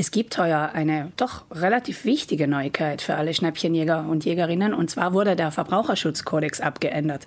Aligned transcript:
Es 0.00 0.12
gibt 0.12 0.38
heuer 0.38 0.70
eine 0.74 1.10
doch 1.16 1.42
relativ 1.50 2.04
wichtige 2.04 2.46
Neuigkeit 2.46 3.02
für 3.02 3.16
alle 3.16 3.34
Schnäppchenjäger 3.34 4.06
und 4.08 4.24
Jägerinnen, 4.24 4.72
und 4.72 4.88
zwar 4.88 5.12
wurde 5.12 5.34
der 5.34 5.50
Verbraucherschutzkodex 5.50 6.60
abgeändert. 6.60 7.26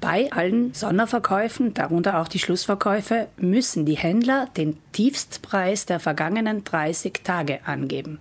Bei 0.00 0.30
allen 0.30 0.72
Sonderverkäufen, 0.72 1.74
darunter 1.74 2.20
auch 2.20 2.28
die 2.28 2.38
Schlussverkäufe, 2.38 3.26
müssen 3.38 3.86
die 3.86 3.96
Händler 3.96 4.46
den 4.56 4.78
Tiefstpreis 4.92 5.86
der 5.86 5.98
vergangenen 5.98 6.62
30 6.62 7.24
Tage 7.24 7.66
angeben. 7.66 8.20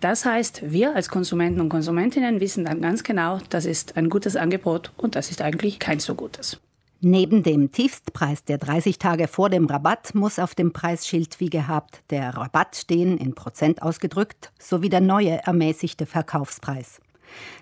Das 0.00 0.24
heißt, 0.24 0.70
wir 0.70 0.94
als 0.94 1.08
Konsumenten 1.08 1.60
und 1.60 1.68
Konsumentinnen 1.68 2.38
wissen 2.38 2.66
dann 2.66 2.80
ganz 2.80 3.02
genau, 3.02 3.40
das 3.50 3.64
ist 3.64 3.96
ein 3.96 4.08
gutes 4.08 4.36
Angebot 4.36 4.92
und 4.96 5.16
das 5.16 5.32
ist 5.32 5.42
eigentlich 5.42 5.80
kein 5.80 5.98
so 5.98 6.14
gutes. 6.14 6.60
Neben 7.00 7.42
dem 7.42 7.72
Tiefstpreis 7.72 8.44
der 8.44 8.56
30 8.56 8.98
Tage 8.98 9.28
vor 9.28 9.50
dem 9.50 9.66
Rabatt 9.66 10.14
muss 10.14 10.38
auf 10.38 10.54
dem 10.54 10.72
Preisschild 10.72 11.40
wie 11.40 11.50
gehabt 11.50 12.02
der 12.08 12.34
Rabatt 12.34 12.74
stehen, 12.74 13.18
in 13.18 13.34
Prozent 13.34 13.82
ausgedrückt, 13.82 14.50
sowie 14.58 14.88
der 14.88 15.02
neue 15.02 15.42
ermäßigte 15.44 16.06
Verkaufspreis. 16.06 17.02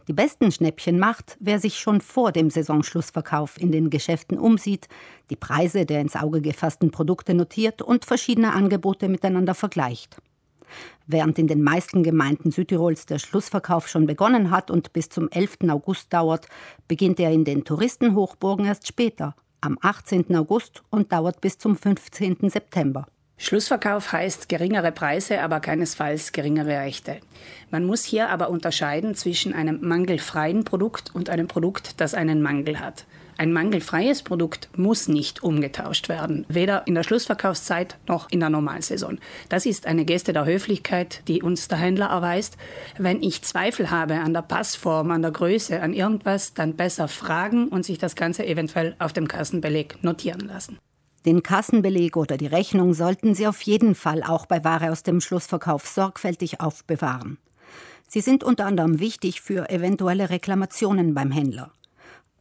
Die 0.06 0.12
besten 0.12 0.52
Schnäppchen 0.52 1.00
macht, 1.00 1.36
wer 1.40 1.58
sich 1.58 1.80
schon 1.80 2.00
vor 2.00 2.30
dem 2.30 2.48
Saisonschlussverkauf 2.48 3.60
in 3.60 3.72
den 3.72 3.90
Geschäften 3.90 4.38
umsieht, 4.38 4.86
die 5.30 5.36
Preise 5.36 5.84
der 5.84 6.00
ins 6.00 6.14
Auge 6.14 6.40
gefassten 6.40 6.92
Produkte 6.92 7.34
notiert 7.34 7.82
und 7.82 8.04
verschiedene 8.04 8.52
Angebote 8.52 9.08
miteinander 9.08 9.54
vergleicht. 9.54 10.16
Während 11.06 11.38
in 11.38 11.46
den 11.46 11.62
meisten 11.62 12.02
Gemeinden 12.02 12.50
Südtirols 12.50 13.06
der 13.06 13.18
Schlussverkauf 13.18 13.88
schon 13.88 14.06
begonnen 14.06 14.50
hat 14.50 14.70
und 14.70 14.92
bis 14.92 15.08
zum 15.08 15.28
11. 15.30 15.58
August 15.68 16.12
dauert, 16.12 16.46
beginnt 16.88 17.20
er 17.20 17.30
in 17.30 17.44
den 17.44 17.64
Touristenhochburgen 17.64 18.66
erst 18.66 18.86
später, 18.86 19.34
am 19.60 19.78
18. 19.80 20.34
August 20.36 20.82
und 20.90 21.12
dauert 21.12 21.40
bis 21.40 21.58
zum 21.58 21.76
15. 21.76 22.48
September. 22.48 23.06
Schlussverkauf 23.36 24.12
heißt 24.12 24.48
geringere 24.48 24.92
Preise, 24.92 25.42
aber 25.42 25.60
keinesfalls 25.60 26.32
geringere 26.32 26.78
Rechte. 26.78 27.18
Man 27.70 27.84
muss 27.84 28.04
hier 28.04 28.30
aber 28.30 28.48
unterscheiden 28.48 29.14
zwischen 29.14 29.52
einem 29.52 29.80
mangelfreien 29.82 30.64
Produkt 30.64 31.14
und 31.14 31.28
einem 31.28 31.48
Produkt, 31.48 32.00
das 32.00 32.14
einen 32.14 32.42
Mangel 32.42 32.80
hat. 32.80 33.04
Ein 33.36 33.52
mangelfreies 33.52 34.22
Produkt 34.22 34.68
muss 34.76 35.08
nicht 35.08 35.42
umgetauscht 35.42 36.08
werden, 36.08 36.46
weder 36.48 36.86
in 36.86 36.94
der 36.94 37.02
Schlussverkaufszeit 37.02 37.96
noch 38.06 38.30
in 38.30 38.38
der 38.38 38.50
Normalsaison. 38.50 39.18
Das 39.48 39.66
ist 39.66 39.86
eine 39.86 40.04
Geste 40.04 40.32
der 40.32 40.44
Höflichkeit, 40.44 41.22
die 41.26 41.42
uns 41.42 41.66
der 41.66 41.78
Händler 41.78 42.06
erweist. 42.06 42.56
Wenn 42.96 43.22
ich 43.22 43.42
Zweifel 43.42 43.90
habe 43.90 44.14
an 44.20 44.34
der 44.34 44.42
Passform, 44.42 45.10
an 45.10 45.22
der 45.22 45.32
Größe, 45.32 45.80
an 45.80 45.92
irgendwas, 45.92 46.54
dann 46.54 46.76
besser 46.76 47.08
fragen 47.08 47.68
und 47.68 47.84
sich 47.84 47.98
das 47.98 48.14
Ganze 48.14 48.46
eventuell 48.46 48.94
auf 49.00 49.12
dem 49.12 49.26
Kassenbeleg 49.26 50.02
notieren 50.04 50.46
lassen. 50.46 50.78
Den 51.24 51.42
Kassenbeleg 51.42 52.18
oder 52.18 52.36
die 52.36 52.46
Rechnung 52.46 52.92
sollten 52.92 53.34
Sie 53.34 53.46
auf 53.46 53.62
jeden 53.62 53.94
Fall 53.94 54.22
auch 54.22 54.44
bei 54.44 54.62
Ware 54.62 54.90
aus 54.90 55.02
dem 55.02 55.22
Schlussverkauf 55.22 55.86
sorgfältig 55.86 56.60
aufbewahren. 56.60 57.38
Sie 58.06 58.20
sind 58.20 58.44
unter 58.44 58.66
anderem 58.66 59.00
wichtig 59.00 59.40
für 59.40 59.70
eventuelle 59.70 60.28
Reklamationen 60.28 61.14
beim 61.14 61.30
Händler. 61.30 61.72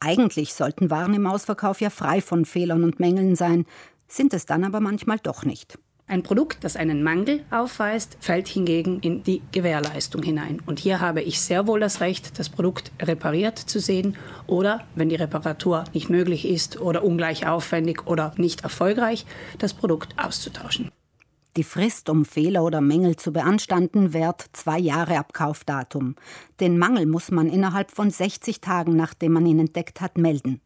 Eigentlich 0.01 0.53
sollten 0.53 0.89
Waren 0.89 1.13
im 1.13 1.25
Ausverkauf 1.25 1.79
ja 1.79 1.89
frei 1.89 2.19
von 2.19 2.43
Fehlern 2.43 2.83
und 2.83 2.99
Mängeln 2.99 3.37
sein, 3.37 3.65
sind 4.09 4.33
es 4.33 4.45
dann 4.45 4.65
aber 4.65 4.81
manchmal 4.81 5.17
doch 5.17 5.45
nicht. 5.45 5.79
Ein 6.05 6.21
Produkt, 6.21 6.65
das 6.65 6.75
einen 6.75 7.01
Mangel 7.01 7.45
aufweist, 7.49 8.17
fällt 8.19 8.49
hingegen 8.49 8.99
in 8.99 9.23
die 9.23 9.41
Gewährleistung 9.53 10.21
hinein. 10.21 10.61
Und 10.65 10.79
hier 10.79 10.99
habe 10.99 11.21
ich 11.21 11.39
sehr 11.39 11.65
wohl 11.65 11.79
das 11.79 12.01
Recht, 12.01 12.37
das 12.37 12.49
Produkt 12.49 12.91
repariert 13.01 13.57
zu 13.57 13.79
sehen 13.79 14.17
oder, 14.45 14.81
wenn 14.95 15.07
die 15.07 15.15
Reparatur 15.15 15.85
nicht 15.93 16.09
möglich 16.09 16.47
ist 16.47 16.79
oder 16.81 17.05
ungleich 17.05 17.47
aufwendig 17.47 18.05
oder 18.05 18.33
nicht 18.37 18.61
erfolgreich, 18.61 19.25
das 19.59 19.73
Produkt 19.73 20.13
auszutauschen. 20.17 20.91
Die 21.55 21.63
Frist, 21.63 22.09
um 22.09 22.25
Fehler 22.25 22.63
oder 22.63 22.81
Mängel 22.81 23.15
zu 23.15 23.31
beanstanden, 23.31 24.11
währt 24.11 24.43
zwei 24.53 24.79
Jahre 24.79 25.19
Abkaufdatum. 25.19 26.15
Den 26.59 26.79
Mangel 26.79 27.05
muss 27.05 27.31
man 27.31 27.47
innerhalb 27.47 27.91
von 27.91 28.09
60 28.09 28.59
Tagen, 28.59 28.95
nachdem 28.95 29.33
man 29.33 29.45
ihn 29.45 29.59
entdeckt 29.59 30.01
hat, 30.01 30.17
melden. 30.17 30.59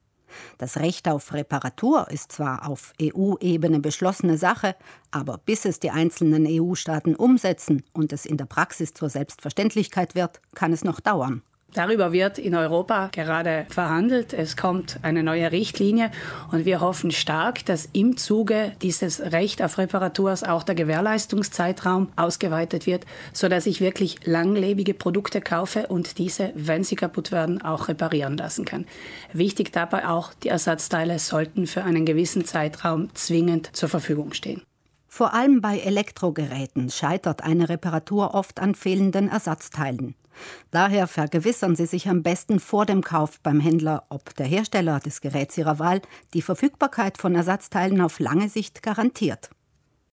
Das 0.58 0.78
Recht 0.78 1.08
auf 1.08 1.34
Reparatur 1.34 2.10
ist 2.10 2.32
zwar 2.32 2.68
auf 2.68 2.94
EU-Ebene 3.02 3.80
beschlossene 3.80 4.38
Sache, 4.38 4.76
aber 5.12 5.38
bis 5.38 5.66
es 5.66 5.80
die 5.80 5.92
einzelnen 5.92 6.46
EU-Staaten 6.48 7.16
umsetzen 7.16 7.84
und 7.94 8.14
es 8.14 8.26
in 8.26 8.38
der 8.38 8.46
Praxis 8.46 8.94
zur 8.94 9.10
Selbstverständlichkeit 9.10 10.16
wird, 10.16 10.42
kann 10.56 10.74
es 10.74 10.84
noch 10.84 11.00
dauern. 11.00 11.42
Darüber 11.78 12.12
wird 12.12 12.40
in 12.40 12.56
Europa 12.56 13.10
gerade 13.12 13.68
verhandelt. 13.70 14.34
Es 14.34 14.58
kommt 14.58 14.98
eine 15.04 15.22
neue 15.22 15.52
Richtlinie 15.52 16.10
und 16.52 16.66
wir 16.66 16.82
hoffen 16.82 17.12
stark, 17.12 17.66
dass 17.66 17.88
im 17.94 18.18
Zuge 18.18 18.72
dieses 18.82 19.22
Recht 19.32 19.62
auf 19.62 19.78
Reparaturs 19.78 20.44
auch 20.44 20.64
der 20.64 20.74
Gewährleistungszeitraum 20.74 22.08
ausgeweitet 22.16 22.88
wird, 22.88 23.06
sodass 23.32 23.68
ich 23.68 23.80
wirklich 23.80 24.26
langlebige 24.26 24.96
Produkte 24.96 25.40
kaufe 25.40 25.86
und 25.86 26.18
diese, 26.18 26.52
wenn 26.56 26.84
sie 26.84 26.96
kaputt 26.96 27.32
werden, 27.32 27.62
auch 27.62 27.90
reparieren 27.90 28.38
lassen 28.38 28.66
kann. 28.66 28.86
Wichtig 29.32 29.72
dabei 29.72 30.08
auch, 30.08 30.34
die 30.34 30.50
Ersatzteile 30.50 31.20
sollten 31.20 31.68
für 31.68 31.84
einen 31.84 32.08
gewissen 32.08 32.44
Zeitraum 32.44 33.14
zwingend 33.14 33.76
zur 33.76 33.90
Verfügung 33.90 34.34
stehen. 34.34 34.64
Vor 35.08 35.36
allem 35.36 35.62
bei 35.62 35.78
Elektrogeräten 35.78 36.90
scheitert 36.90 37.44
eine 37.44 37.70
Reparatur 37.70 38.34
oft 38.34 38.60
an 38.60 38.74
fehlenden 38.74 39.30
Ersatzteilen. 39.30 40.16
Daher 40.72 41.08
vergewissern 41.08 41.76
Sie 41.76 41.86
sich 41.86 42.08
am 42.10 42.24
besten 42.24 42.60
vor 42.60 42.86
dem 42.86 43.04
Kauf 43.04 43.40
beim 43.42 43.60
Händler, 43.60 44.06
ob 44.10 44.36
der 44.36 44.46
Hersteller 44.46 45.00
des 45.00 45.22
Geräts 45.22 45.58
Ihrer 45.58 45.80
Wahl 45.80 46.02
die 46.34 46.42
Verfügbarkeit 46.42 47.18
von 47.18 47.36
Ersatzteilen 47.36 48.02
auf 48.02 48.20
lange 48.20 48.50
Sicht 48.50 48.84
garantiert. 48.84 49.50